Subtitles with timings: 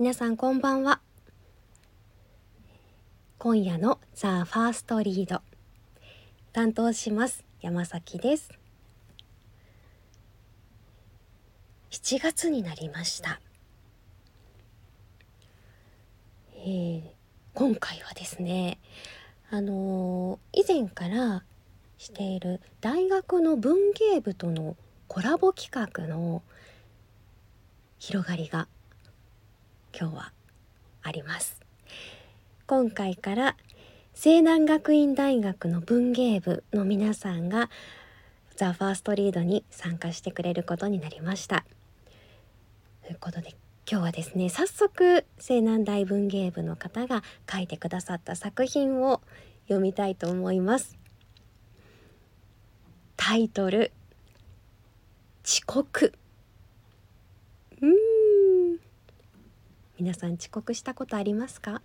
[0.00, 1.00] 皆さんこんばんは。
[3.36, 5.42] 今夜のザ・ファーストリード。
[6.52, 7.44] 担当します。
[7.60, 8.48] 山崎です。
[11.90, 13.40] 7月になりました。
[16.58, 17.02] えー、
[17.54, 18.78] 今回はですね
[19.50, 21.42] あのー、以前から
[21.96, 24.76] している大学の文芸部との
[25.08, 26.44] コラボ企画の
[27.98, 28.68] 広がりが
[30.00, 30.32] 今日は
[31.02, 31.60] あります。
[32.68, 33.56] 今回から
[34.14, 37.68] 西南学院大学の文芸部の皆さんが
[38.54, 41.64] ザ・ファーストリードに参加してくれることになりました。
[43.02, 43.56] ということで
[43.90, 49.20] 今日はですね早速西南大文芸部の方が書いてくださった作品を
[49.66, 50.96] 読みたいと思います。
[53.16, 53.90] タイトル
[55.44, 56.12] 遅刻
[57.82, 58.18] うん
[59.98, 61.82] 皆さん遅刻したことありますか？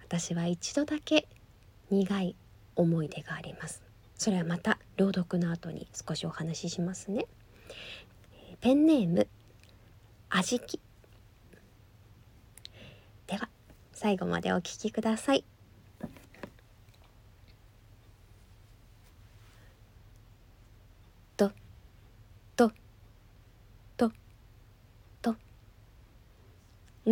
[0.00, 1.28] 私は一度だけ
[1.90, 2.34] 苦い
[2.74, 3.84] 思い出があります。
[4.16, 7.26] それはまた朗読の後に少しお話ししますね。
[8.60, 9.28] ペンネーム
[10.28, 10.80] あじき。
[13.28, 13.48] では
[13.92, 15.44] 最後までお聴きください
[21.36, 21.52] と
[22.56, 22.72] と
[23.96, 24.10] と
[25.22, 25.36] と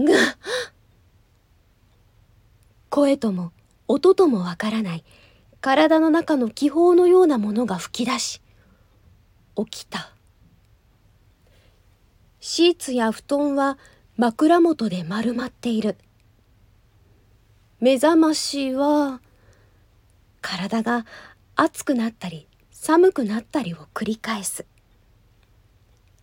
[0.04, 0.14] が
[2.90, 3.52] 声とも
[3.88, 5.04] 音ともわからない。
[5.60, 8.40] 体の中の気泡のようなものが吹き出し
[9.56, 10.12] 起きた。
[12.38, 13.78] シーツや布団は
[14.16, 15.96] 枕元で丸まっている。
[17.80, 19.20] 目覚ましは
[20.40, 21.04] 体が
[21.56, 24.64] 熱くなったり寒くなったりを繰り返す。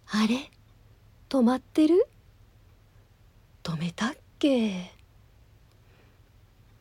[0.07, 0.49] あれ？
[1.27, 2.07] 止まってる？
[3.63, 4.91] 止めたっけ？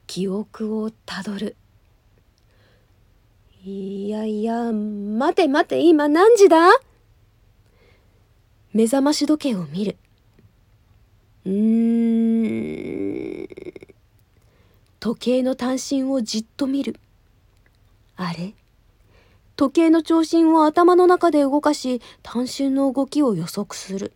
[0.09, 1.57] 記憶をたどる。
[3.65, 6.69] いやいや待て待て今何時だ？
[8.73, 9.97] 目覚まし時計を見る。
[11.45, 13.49] うーん。
[14.99, 16.99] 時計の単身をじっと見る。
[18.17, 18.55] あれ？
[19.55, 24.13] 時計の長針を頭の中で動かし単身の動きを予測する。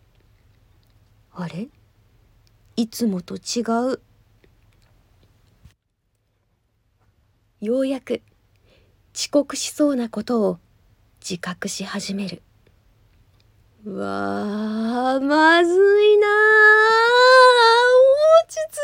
[1.32, 1.68] あれ？
[2.78, 3.62] いつもと違
[3.94, 4.00] う。
[7.62, 8.20] ようやく
[9.14, 10.58] 遅刻しそうなことを
[11.20, 12.42] 自覚し始める。
[13.86, 16.26] わあまずいな
[18.44, 18.76] 落ち着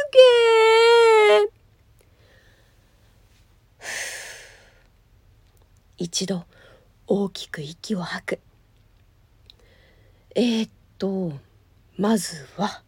[1.49, 1.53] け
[5.99, 6.45] 一度
[7.07, 8.41] 大きく息を吐く。
[10.35, 11.33] えー、っと
[11.99, 12.83] まずは。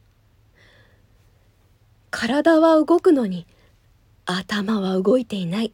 [2.16, 3.44] 体は動くのに
[4.24, 5.72] 頭は動いていない。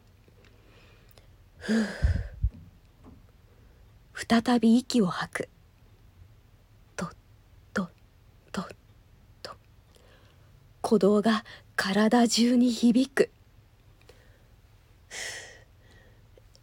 [1.59, 1.85] ふう。
[4.15, 5.49] 再び息を吐く。
[6.95, 7.09] とっ
[7.75, 7.89] とっ
[8.51, 8.65] とっ
[9.43, 9.51] と。
[10.81, 13.29] 鼓動が体中に響く。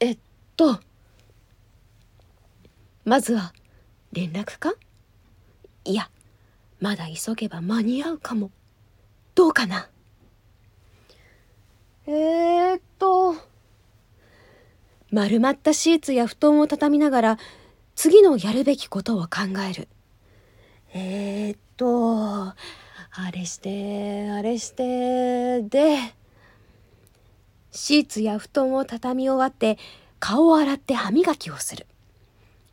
[0.00, 0.18] えっ
[0.56, 0.80] と。
[3.04, 3.54] まずは
[4.10, 4.74] 連絡か？
[5.84, 6.10] いや
[6.80, 8.50] まだ急げば間に合うかも。
[9.38, 9.88] どうかな？
[12.08, 13.36] えー、っと。
[15.12, 17.38] 丸まったシーツや布団を畳みながら
[17.94, 19.86] 次のやるべきことを考える。
[20.92, 22.46] えー、っと。
[22.48, 22.56] あ
[23.32, 25.62] れしてあれして。
[25.62, 25.98] で
[27.70, 29.78] シーツや布団を畳み終わって
[30.18, 31.86] 顔を洗って歯磨きをする。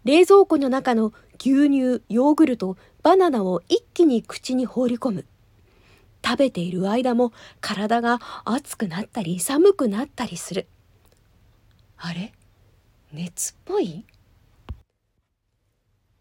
[0.04, 5.26] 冷蔵庫の中の牛乳ヨーグルトバナナを一気に口に放り込む
[6.26, 10.68] 食べている間も体が熱くなったり寒くなったりする。
[11.98, 12.34] あれ？
[13.14, 14.06] 熱っぽい？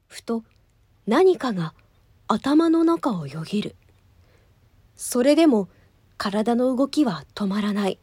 [0.07, 0.45] ふと
[1.07, 1.73] 何かが
[2.29, 3.77] 頭の中をよぎる。
[4.95, 5.69] それでも
[6.19, 7.99] 体の動きは止まらない。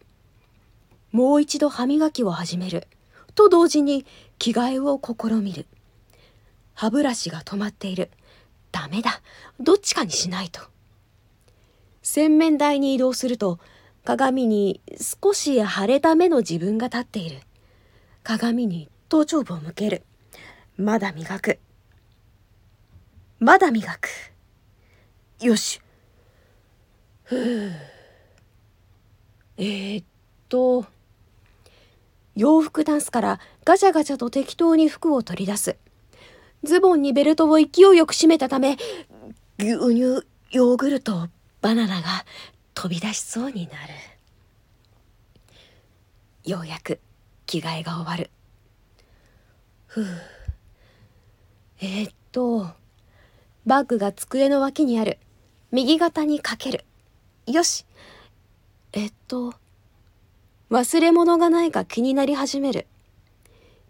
[1.11, 2.87] もう一度歯磨きを始める。
[3.35, 4.05] と同時に
[4.39, 5.67] 着替えを試みる。
[6.73, 8.09] 歯ブラシが止まっている。
[8.71, 9.21] ダメだ。
[9.59, 10.70] どっちかにしないと。
[12.01, 13.59] 洗面台に移動すると
[14.03, 17.41] 鏡に少し腫れた目の自分が立っている。
[18.23, 20.03] 鏡に頭頂部を向ける。
[20.77, 21.59] まだ磨く。
[23.39, 24.09] まだ磨く。
[25.39, 25.81] よし。
[27.23, 27.71] ふう。
[29.57, 30.05] えー、っ
[30.49, 30.85] と
[32.35, 35.77] 洋服ダンスからガチャガチャと適当に服を取り出す。
[36.63, 37.63] ズボンにベルトを勢
[37.93, 38.77] いよく締めたため
[39.57, 41.27] 牛乳ヨーグルト
[41.61, 42.25] バナナが
[42.73, 43.93] 飛び出しそうになる。
[46.43, 46.99] ようやく
[47.45, 48.31] 着替えが終わる。
[49.85, 50.05] ふう。
[51.81, 52.67] えー、っと
[53.65, 55.19] バッグが机の脇にある。
[55.71, 56.83] 右肩にかける。
[57.45, 57.85] よし。
[58.93, 59.53] えっと
[60.71, 62.87] 忘れ物がないか気になり始める。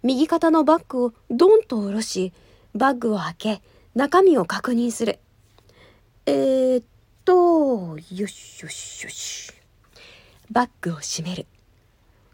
[0.03, 2.33] 右肩のバッグをドンと下ろし
[2.73, 3.61] バッグを開け
[3.95, 5.19] 中身を確認する。
[6.25, 6.83] えー、っ
[7.25, 9.53] とよしよしよし。
[10.49, 11.45] バッグを閉める。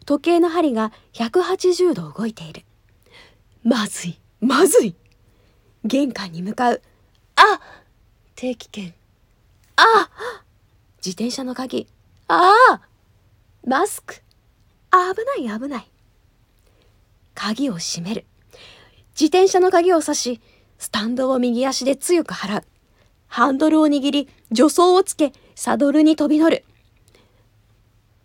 [0.04, 2.64] 時計の針が180度動いている。
[3.62, 4.94] まずいまずい。
[5.84, 6.82] 玄関に向かう。
[7.36, 7.60] あ
[8.34, 8.94] 定期券。
[9.76, 10.10] あ
[10.98, 11.86] 自転車の鍵。
[12.26, 12.80] ああ
[13.64, 14.14] マスク。
[14.90, 15.90] 危ない危ない。
[17.34, 18.26] 鍵を閉める。
[19.10, 20.40] 自転車の鍵を挿し
[20.78, 22.64] スタンドを右足で強く払う。
[23.28, 26.64] ハンドルを握り助走をつけサドルに飛び乗る。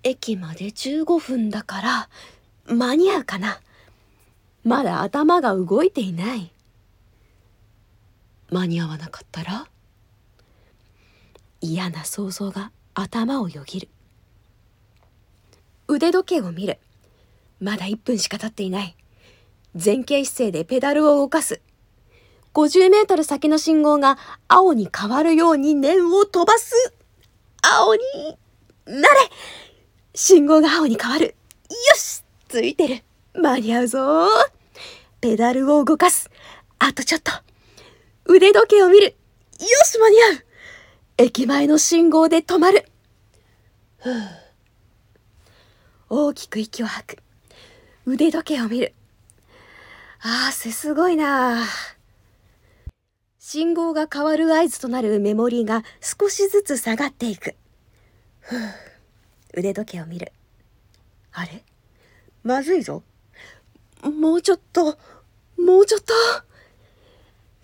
[0.01, 2.09] 駅まで15分だから
[2.65, 3.59] 間に合うかな。
[4.63, 6.51] まだ頭が動いていない。
[8.49, 9.67] 間に合わなかったら
[11.59, 13.89] 嫌な想像が頭をよぎる。
[15.87, 16.79] 腕時計を見る。
[17.59, 18.95] まだ1分しか経っていない。
[19.73, 21.61] 前傾姿勢でペダルを動かす。
[22.53, 24.17] 50メートル先の信号が
[24.47, 26.93] 青に変わるように念を飛ばす。
[27.61, 28.01] 青に
[28.85, 29.07] なれ。
[30.13, 31.35] 信号が青に変わる。
[31.69, 33.03] よしついてる。
[33.33, 34.27] 間に合うぞ。
[35.21, 36.29] ペダルを動かす。
[36.77, 37.31] あとちょっと。
[38.25, 39.07] 腕時計を見る。
[39.07, 40.45] よし間に合う。
[41.17, 42.85] 駅前の信号で止まる。
[46.09, 47.23] 大きく息を吐く。
[48.05, 48.93] 腕時計を見る。
[50.21, 51.63] ああ、すごいな。
[53.53, 57.53] 信号が変わる合図となるメモリーが少しずつ下がっていく。
[59.53, 60.31] 腕時計を見る。
[61.31, 61.63] あれ？
[62.43, 63.03] まずいぞ。
[64.01, 64.97] もうちょっと、
[65.55, 66.15] もうちょっと。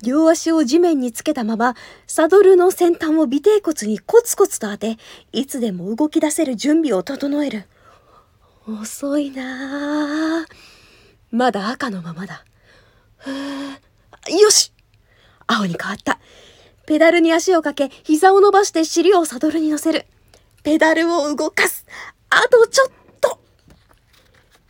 [0.03, 1.75] 両足を地面につけたまま、
[2.05, 4.97] サドルの先端を尾低骨にコツコツと当て、
[5.31, 7.63] いつでも動き出せる準備を整える。
[8.67, 10.55] 遅いなぁ。
[11.31, 12.45] まだ赤のままだ。
[14.27, 14.71] よし
[15.51, 16.19] 青に変わった。
[16.85, 20.05] ペダルに足をかけ、膝を伸ばして尻をサドルに乗せる。
[20.63, 21.85] ペダルを動かす。
[22.29, 23.39] あとちょっと。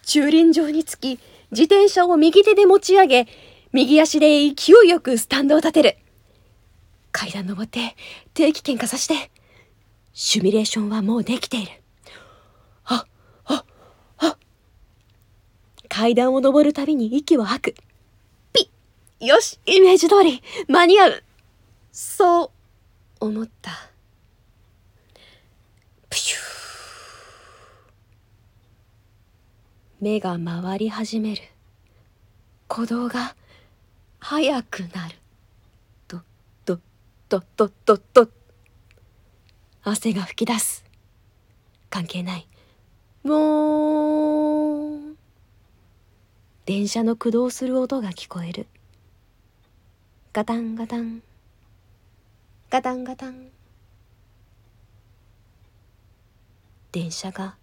[0.03, 1.19] 駐輪場につき、
[1.51, 3.27] 自転車を右手で持ち上げ、
[3.73, 5.97] 右足で勢いよくスタンドを立てる。
[7.11, 7.95] 階段登って
[8.33, 9.31] 定期券かさして。
[10.13, 11.71] シミュレーションはもうできている。
[12.85, 13.05] あ、
[13.45, 13.65] あ、
[14.17, 14.37] あ。
[15.89, 17.88] 階段を登るたびに息を吐く。
[19.19, 21.23] よしイメージ通り間に合う
[21.91, 22.49] そう
[23.19, 23.71] 思った。
[26.09, 26.39] プシュー
[29.99, 31.41] 目が回り始める。
[32.69, 33.35] 鼓動が
[34.19, 35.15] 速くなる。
[36.07, 36.21] と、
[36.63, 36.79] と、
[37.27, 38.29] と、と、と、と。
[39.83, 40.85] 汗が噴き出す。
[41.89, 42.47] 関係ない。
[43.23, 45.15] もう。
[46.65, 48.67] 電車の駆動する音が聞こえる。
[50.31, 51.23] ガタンガタン。
[52.69, 53.47] ガタンガタン。
[56.91, 57.55] 電車が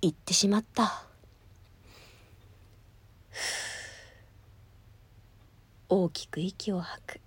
[0.00, 1.04] 行ってしまった。
[5.88, 7.20] 大きく息を吐く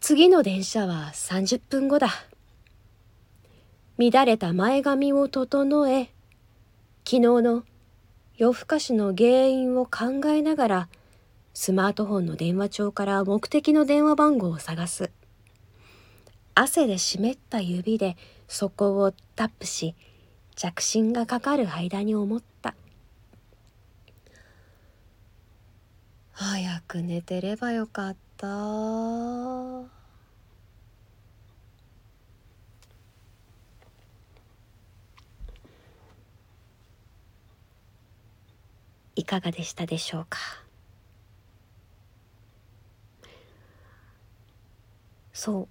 [0.00, 2.08] 次の電車は30分後だ
[3.98, 6.10] 乱れた前髪を整え
[7.04, 7.64] 昨日の
[8.36, 10.88] 夜更かしの原因を考えながら
[11.56, 15.12] スマートフォンの電話帳から目的の電話番号を探す。
[16.56, 18.16] 汗で湿った指で
[18.48, 19.94] そこをタップし
[20.56, 22.74] 着信がかかる間に思った。
[26.32, 28.46] 早く寝てればよかった。
[39.16, 40.63] いかがでしたでしょうか？
[45.44, 45.68] そう。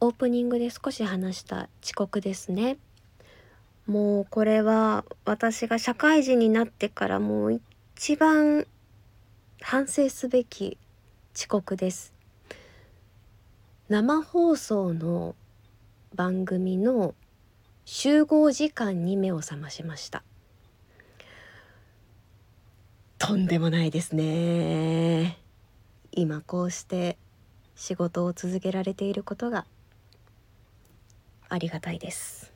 [0.00, 2.76] オープニングで少し話した遅刻ですね。
[3.86, 7.62] もうこれは私が社会人になってからもう
[7.96, 8.66] 一番
[9.62, 10.76] 反省すべき
[11.34, 12.12] 遅刻です。
[13.88, 15.34] 生放送の
[16.14, 17.14] 番組の
[17.86, 20.22] 集合時間に目を覚ましました。
[23.16, 25.38] とんでもないですね。
[26.12, 27.16] 今こうして
[27.80, 29.64] 仕事を続けられていることが
[31.48, 32.52] ありがたいです。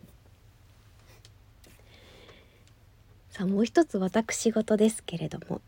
[3.31, 5.63] さあもう一つ私事ですけれども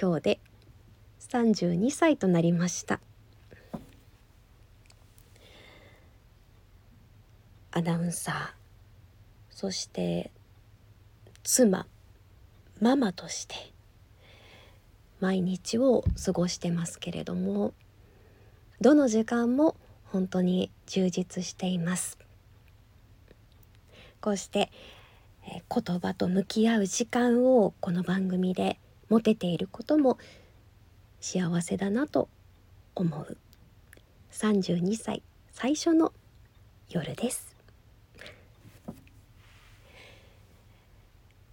[0.00, 0.40] 今日で
[1.18, 3.00] 32歳となりました。
[7.72, 8.46] アナウンサー
[9.50, 10.30] そして
[11.42, 11.88] 妻
[12.80, 13.56] ママとして
[15.18, 17.74] 毎日を過ごしてますけれども
[18.80, 22.18] どの時間も本当に充実しています。
[24.22, 24.70] こうして
[25.46, 28.78] 言葉と向き合う時間をこの番組で
[29.10, 30.18] 持てていることも
[31.20, 32.28] 幸せだなと
[32.94, 33.36] 思う。
[34.32, 35.22] 32歳
[35.52, 36.12] 最初の
[36.88, 37.54] 夜です。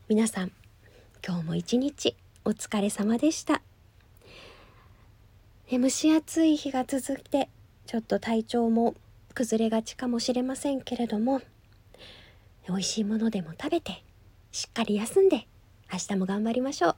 [0.07, 0.51] 皆さん
[1.25, 2.15] 今日も一日
[2.45, 3.61] お疲れ様でした。
[5.69, 7.49] 蒸し暑い日が続いて
[7.85, 8.95] ちょっと体調も
[9.33, 11.41] 崩れがちかもしれませんけれども
[12.69, 14.03] 美味しいものでも食べて
[14.53, 15.45] しっかり休んで
[15.91, 16.95] 明日も頑張りましょう。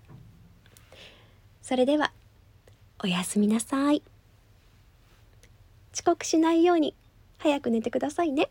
[1.61, 2.11] それでは
[3.03, 4.01] おやすみなさい。
[5.93, 6.95] 遅刻しないように
[7.37, 8.49] 早く寝てくださいね。